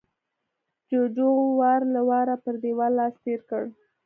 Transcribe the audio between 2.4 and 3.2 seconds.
پر دېوال لاس